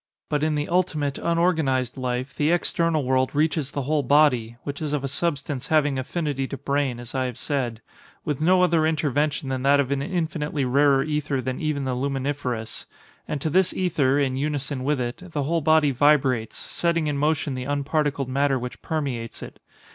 But 0.29 0.41
in 0.41 0.55
the 0.55 0.67
ultimate, 0.67 1.19
unorganized 1.19 1.95
life, 1.95 2.33
the 2.35 2.49
external 2.49 3.03
world 3.03 3.35
reaches 3.35 3.69
the 3.69 3.83
whole 3.83 4.01
body, 4.01 4.57
(which 4.63 4.81
is 4.81 4.93
of 4.93 5.03
a 5.03 5.07
substance 5.07 5.67
having 5.67 5.99
affinity 5.99 6.47
to 6.47 6.57
brain, 6.57 6.99
as 6.99 7.13
I 7.13 7.25
have 7.25 7.37
said,) 7.37 7.83
with 8.25 8.41
no 8.41 8.63
other 8.63 8.87
intervention 8.87 9.49
than 9.49 9.61
that 9.61 9.79
of 9.79 9.91
an 9.91 10.01
infinitely 10.01 10.65
rarer 10.65 11.03
ether 11.03 11.39
than 11.39 11.59
even 11.61 11.83
the 11.85 11.93
luminiferous; 11.93 12.87
and 13.27 13.39
to 13.41 13.49
this 13.51 13.75
ether—in 13.75 14.37
unison 14.37 14.83
with 14.83 14.99
it—the 14.99 15.43
whole 15.43 15.61
body 15.61 15.91
vibrates, 15.91 16.57
setting 16.57 17.05
in 17.05 17.19
motion 17.19 17.53
the 17.53 17.65
unparticled 17.67 18.27
matter 18.27 18.57
which 18.57 18.81
permeates 18.81 19.43
it. 19.43 19.59